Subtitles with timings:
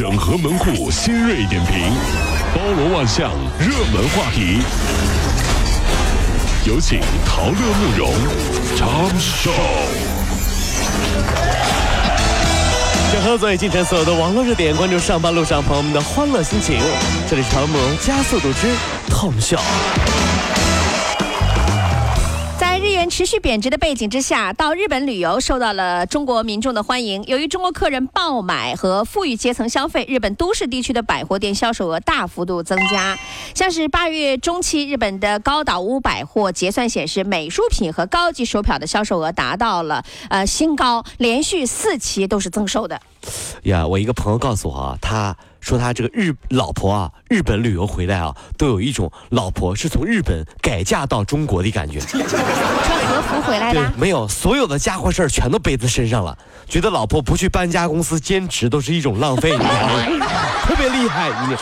[0.00, 1.92] 整合门户新锐点评，
[2.54, 4.62] 包罗万象，热门话题。
[6.64, 8.10] 有请陶乐慕容
[8.74, 9.50] 长寿。
[13.12, 16.80] 整合最近城所有的网络热点，关注上班路上朋友们的欢乐心情。
[17.28, 18.68] 这里是陶乐慕容加速度之
[19.10, 19.60] Tom Show。
[23.08, 27.22] 持续贬值的背景之下，到日本旅游受到了中国民众的欢迎。
[27.24, 33.18] 由于中国客人爆买和富裕阶层消费，日本都市地区的百货店销售额大幅度增加。
[33.54, 43.00] 像是八月中期，日本的高岛屋百货结算显示，美术品和高级手表的销售额达到了呃新高，连续四期都是增收的。
[43.64, 52.00] 呀，我一个朋友告诉我啊，他说他这个日老婆啊，日本旅游回来啊，都有一种老婆是从日本改嫁到中国的感觉。
[52.10, 56.36] 穿和服回来对的，，没有所有的家伙事儿全都背在身上了，
[56.68, 60.28] 觉得老婆不去搬家公司兼职都是一种浪费，你知道吗？
[60.64, 61.56] 特别厉害，你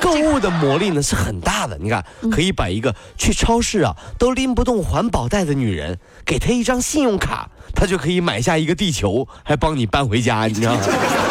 [0.00, 1.76] 购物的魔力呢是很大的。
[1.80, 10.80] 你看，可以把一个去超市啊都拎不动环保袋的女人，给她一张信用卡，她就可以买下一个地球，还帮你搬回家，你知道吗？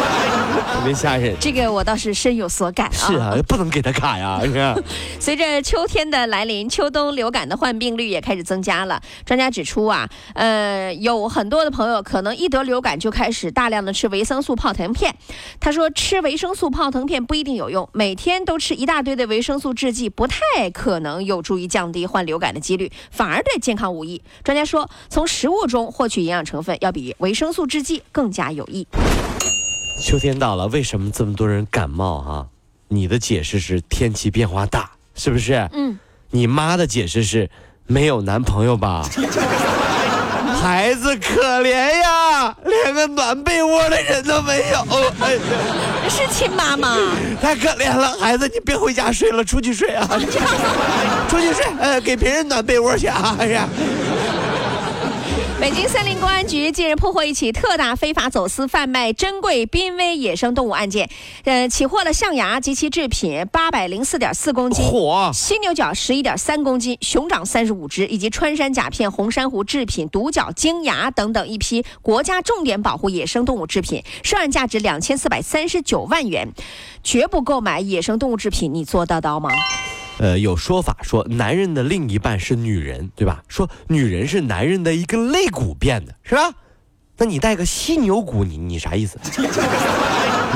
[0.60, 1.34] 特别吓人。
[1.40, 2.92] 这个我倒是深有所感啊。
[2.92, 4.74] 是啊，不能给他卡呀， 你看。
[5.18, 9.00] 随着秋天的来临，秋冬流感的患病率也开始增加了。
[9.24, 15.14] 专家指出啊，呃，有很多的朋友可能一得流感就开始大量的吃维生素泡腾片。
[15.60, 24.22] 他说，吃维生素泡腾片不一定有用，每天都吃一大堆的维生素制剂，不太可能有助于降低患流感的几率，反而对健康无益。
[24.42, 28.86] 专家说，从食物中获取营养成分要比维生素制剂更加有益。
[30.00, 32.46] 秋天到了，为什么这么多人感冒啊？
[32.88, 35.68] 你的解释是天气变化大，是不是？
[35.72, 35.98] 嗯。
[36.30, 37.50] 你妈的解释是
[37.86, 39.06] 没有男朋友吧？
[40.60, 44.78] 孩子可怜呀，连个暖被窝的人都没有，
[45.20, 45.40] 哎呀，
[46.08, 46.96] 是亲妈吗？
[47.40, 48.16] 太可怜了。
[48.18, 50.06] 孩子，你别回家睡了，出去睡啊！
[51.28, 53.36] 出去睡，呃，给别人暖被窝去啊！
[53.38, 53.68] 哎呀。
[55.60, 61.10] 北京森林公安局近日破获一起特大非法走私贩卖珍贵濒危野生动物案件，
[61.44, 64.82] 呃，起获了象牙及其制品八百零四点四公斤。
[64.86, 76.48] 火犀牛角十一点三公斤，熊掌三十五只，以及穿山甲片、红珊瑚制品、独角鲸牙等等一批国家重点保护野生动物制品，涉案价值两千四百三十九万元。
[77.04, 79.50] 绝不购买野生动物制品，你做得到吗？
[80.20, 83.42] 呃，有说法说男人的另一半是女人，对吧？
[83.48, 86.52] 说女人是男人的一个肋骨变的，是吧？
[87.16, 89.18] 那你带个犀牛骨，你你啥意思？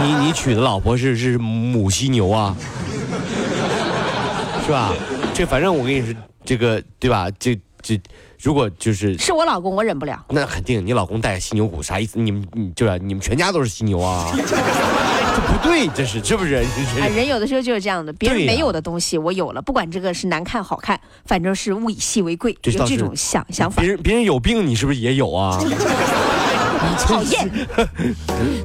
[0.02, 2.54] 你你娶的老婆是是母犀牛啊，
[4.66, 4.92] 是吧？
[5.32, 6.14] 这反正我跟你说，
[6.44, 7.30] 这个对吧？
[7.38, 7.98] 这这
[8.38, 10.22] 如果就是是我老公，我忍不了。
[10.28, 12.18] 那肯定，你老公带个犀牛骨啥意思？
[12.18, 12.98] 你们你对吧？
[13.02, 14.30] 你们全家都是犀牛啊？
[15.34, 16.64] 这不对，这是是不是？
[16.94, 23.90] 这哎，是人有的时候就是这样的，别人没有的东西我有了，不管这个是难看好看，反正是物以稀为贵，有这种想想法别。
[23.90, 25.58] 人别人有病，你是不是也有啊？
[26.98, 27.50] 讨厌。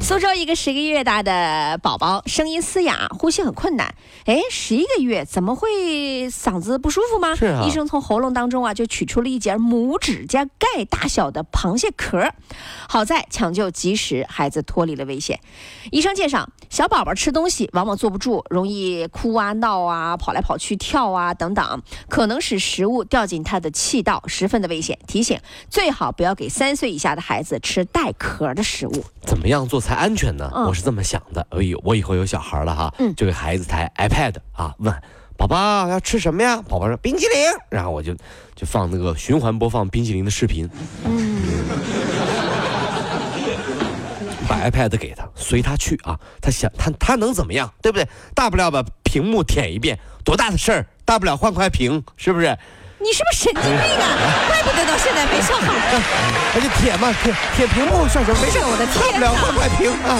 [0.02, 3.94] 苏州一个十个月大的宝宝，声音嘶哑，呼吸很困难。
[4.25, 7.35] 哎，十一个月怎么会嗓子不舒服吗？
[7.35, 12.31] 是啊医生从喉咙当中啊就取出了一节拇指甲盖大小的螃蟹壳，
[12.88, 15.40] 好在抢救及时，孩子脱离了危险。
[15.91, 24.97] 医生介绍，小宝宝吃东西往往坐不住，容易哭啊、闹啊、跑来跑去、跳啊等等，可能使食物掉进他的气道，十分的危险。
[25.07, 29.03] 提醒最好不要给三岁以下的孩子吃带壳的食物。
[29.22, 30.50] 怎么样做才安全呢？
[30.56, 31.46] 嗯我是这么想的。
[31.52, 34.94] 哎呦，我以后有小孩了哈，嗯就给孩子台 iPad 啊，问
[35.38, 36.62] 宝宝要吃什么呀？
[36.62, 37.36] 宝宝说冰淇淋，
[37.69, 38.14] 然后我就
[38.56, 40.69] 就放那个循环播放冰淇淋的视频。
[41.06, 41.40] 嗯
[44.48, 48.08] 把 iPad 给他，随他去啊，他想他他能怎么样，对不对？
[48.34, 50.88] 大不了把屏幕舔一遍，多大的事儿？
[51.06, 52.58] 大不了换块屏，是不是？
[53.02, 54.06] 你是不是神经病啊？
[54.50, 55.74] 怪不得到现在没笑好。
[56.54, 58.40] 那就舔嘛，舔舔屏幕算什么？
[58.42, 60.20] 没事，我的天大不了换块屏啊。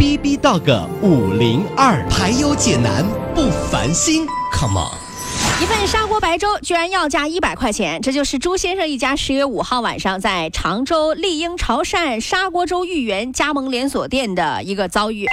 [0.00, 3.04] B B Dog 五零二，排忧解难
[3.34, 4.96] 不烦心，Come on。
[5.62, 15.26] 一份砂锅白粥居然要价一百块钱，这就是朱先生一家十月五号晚上在常州丽英潮汕砂锅粥豫园加盟连锁店的一个遭遇。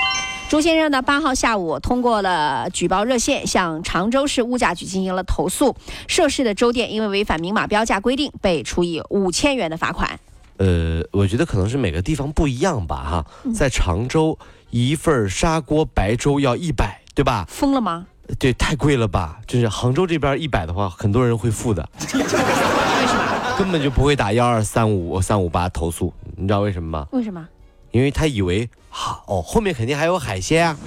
[0.49, 5.77] 朱先生呢，八号下午通过了举报热线，向常州市物价局进行了投诉。
[6.09, 10.19] 涉事的粥店因为违反明码标价规定，被处以五千元的罚款。
[10.57, 14.38] 呃，我觉得可能是每个地方不一样吧，哈，在常州
[14.69, 17.45] 一份砂锅白粥要一百，对吧？
[17.48, 18.06] 疯了吗？
[18.39, 19.39] 对，太贵了吧？
[19.48, 23.56] 就是杭州这边一百的话，很多人会付的，为什么？
[23.57, 27.07] 根本就不会打幺二三五三五八投诉，你知道为什么吗？
[27.12, 27.48] 为什么？
[27.92, 30.77] 因为他以为好哦，后面肯定还有海鲜啊。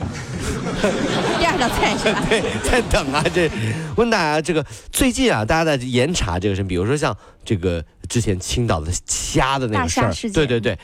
[1.38, 2.22] 第二道菜是吧？
[2.28, 3.24] 对，在等啊。
[3.34, 3.50] 这
[3.96, 10.76] 问大家，这个最近啊，大家在严查这个事，比如说像这个之前青岛的虾的那个事儿，对对对，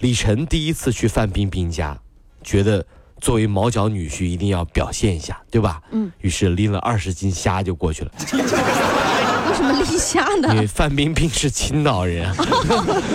[0.00, 1.98] 李晨第一次去范冰冰家，
[2.44, 2.84] 觉得
[3.18, 5.80] 作为毛脚女婿一定要表现一下，对吧？
[5.90, 6.12] 嗯。
[6.20, 10.60] 于是拎了二十斤虾就过去了，为什么拎虾呢因？
[10.60, 12.36] 为范冰冰是青岛人啊，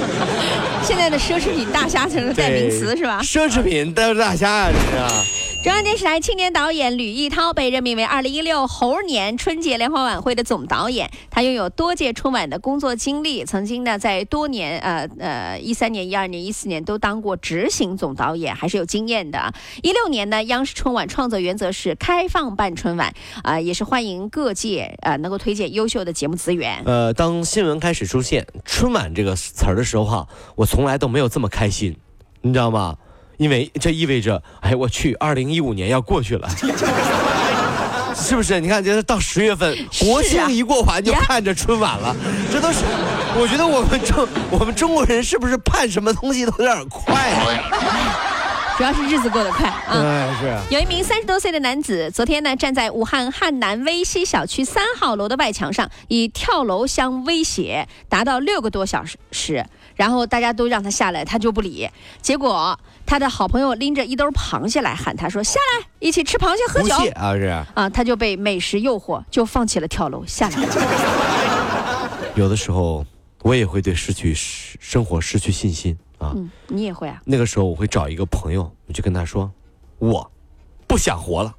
[0.84, 3.22] 现在的奢侈品大虾成了代名词是吧？
[3.22, 5.24] 奢侈品都是大虾啊，这是啊。
[5.66, 11.10] 中央电视台青年导演吕逸涛被任命为2016猴年春节联欢晚会的总导演。
[11.32, 19.52] 他拥有多届春晚的工作经历，曾经呢在多年呃呃一三年、一二年、一四年都当过执行总导演，还是有经验的。
[19.82, 23.12] 一六年呢，央视春晚创作原则是开放办春晚，
[23.42, 26.84] 啊、也是欢迎各界呃能够推荐优秀的节目资源。
[26.86, 30.28] 呃，当新闻开始出现“春晚”这个词儿的时候哈，
[30.58, 31.98] 我从来都没有这么开心，
[32.42, 32.96] 你知道吗？
[33.38, 36.50] 因为这意味着，哎，我去，二零一五年要过去了。
[38.18, 38.62] 是不是？
[38.62, 42.16] 你看，这到十月份，国庆一过完就盼着春晚了，
[42.50, 42.80] 这都是，
[43.38, 48.25] 我觉得我们中我们中国人是不是盼什么东西都有点快啊？
[48.78, 49.84] 主要是日子过得快啊。
[49.88, 50.62] 哎，是啊。
[50.70, 59.66] 有一名三十多岁的男子，昨天呢站在武汉汉南威西小区三号楼的外墙上，以跳楼相威胁，达到六个多小时。
[59.96, 61.90] 然后大家都让他下来，他就不理。
[62.22, 66.94] 结果他的好朋友拎着一兜螃蟹来喊他说：“下来，一起吃螃蟹喝酒。
[67.16, 67.46] 啊，是。
[67.76, 72.12] 啊，他就被美食诱惑，就放弃了跳楼，下来了。
[72.36, 73.06] 有的时候，
[73.42, 76.34] 我也会对失去生生活失去信心啊。
[76.36, 77.22] 嗯，你也会啊？
[77.26, 79.52] 那个时候我会找一个朋友，我就跟他说，
[80.00, 80.30] 我
[80.88, 81.54] 不想活了，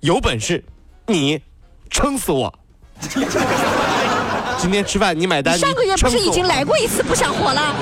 [0.00, 0.64] 有本事
[1.06, 1.40] 你
[1.90, 2.52] 撑死我。
[4.56, 7.74] 今天吃饭你买单，上个月不是已经来过一次不想活了？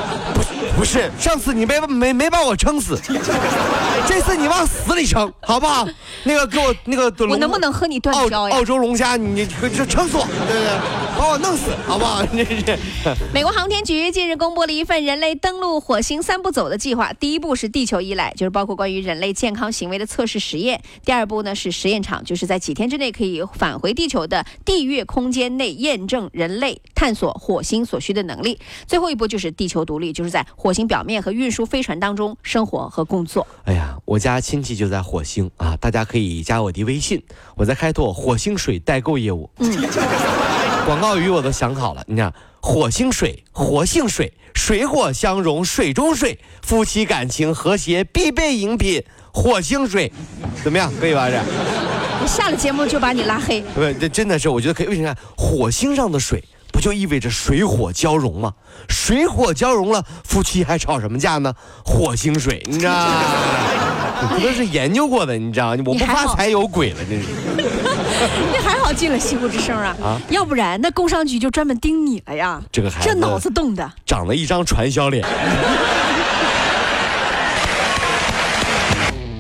[0.76, 2.98] 不是，上次你没没没把我撑死，
[4.08, 5.86] 这次你往死里撑，好不好？
[6.24, 10.70] 那个给我那个我能不能和你断澳交呀澳洲龙虾，你你就撑死我，对不对？
[11.22, 12.26] 把我弄死，好不好？
[12.26, 12.76] 这是。
[13.32, 28.56] 美国航天局近日公布了一份人类登陆火星三步走的计划，第一步是地球依赖，就是包括关于人类健康行为的测试实验；第二步呢是实验场，就是在几天之内可以返回地球的地月空间内验证人类探索火星所需的能力；
[28.88, 33.46] 最后一步就是地球独立，就是在火星表面和运输飞船当中生活和工作。
[33.62, 37.22] 哎呀，我家亲戚就在火星啊，大家可以加我的微信，
[37.54, 39.48] 我在开拓火星水代购业务。
[39.58, 39.70] 嗯，
[40.84, 49.02] 广告语我都想好了，你看，火星水，活性水，水火相融，水中水，夫妻感情和谐必备饮品，
[49.32, 50.12] 火星水，
[50.62, 50.92] 怎么样？
[51.00, 51.28] 可以吧？
[51.28, 51.36] 这
[52.20, 53.60] 我下了节目就把你拉黑。
[53.74, 54.88] 不，这真的是，我觉得可以。
[54.88, 55.14] 为什么？
[55.36, 56.42] 火星上的水
[56.72, 58.52] 不就意味着水火交融吗？
[58.88, 61.54] 水火交融了，夫妻还吵什么架呢？
[61.84, 63.22] 火星水，你知道吗？
[64.38, 65.76] 这都是研究过的，你知道吗？
[65.78, 67.28] 我不你还好发财有鬼了，真是。
[68.52, 72.60] 那还好进了西湖之声啊，啊要不然那工商局就专门盯你了呀。
[72.70, 73.90] 这个孩子这脑子动的。
[74.06, 75.24] 长了一张传销脸。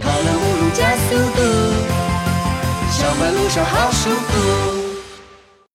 [0.00, 1.42] 跑了五路加速度，
[2.90, 4.71] 小马路上好舒服。